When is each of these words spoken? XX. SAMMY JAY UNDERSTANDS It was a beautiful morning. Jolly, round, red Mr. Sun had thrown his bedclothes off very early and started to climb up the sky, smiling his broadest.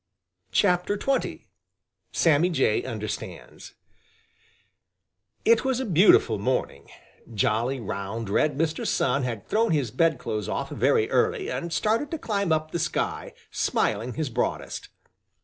XX. 0.51 1.45
SAMMY 2.11 2.49
JAY 2.49 2.83
UNDERSTANDS 2.83 3.75
It 5.45 5.63
was 5.63 5.79
a 5.79 5.85
beautiful 5.85 6.39
morning. 6.39 6.89
Jolly, 7.31 7.79
round, 7.79 8.27
red 8.27 8.57
Mr. 8.57 8.87
Sun 8.87 9.21
had 9.21 9.47
thrown 9.47 9.69
his 9.69 9.91
bedclothes 9.91 10.49
off 10.49 10.71
very 10.71 11.07
early 11.11 11.51
and 11.51 11.71
started 11.71 12.09
to 12.09 12.17
climb 12.17 12.51
up 12.51 12.71
the 12.71 12.79
sky, 12.79 13.33
smiling 13.51 14.15
his 14.15 14.31
broadest. 14.31 14.89